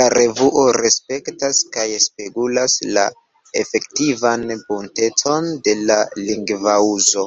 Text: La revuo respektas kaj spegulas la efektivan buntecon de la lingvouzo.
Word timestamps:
La 0.00 0.04
revuo 0.16 0.62
respektas 0.76 1.60
kaj 1.76 1.84
spegulas 2.04 2.74
la 2.96 3.04
efektivan 3.62 4.44
buntecon 4.72 5.48
de 5.68 5.76
la 5.92 6.00
lingvouzo. 6.24 7.24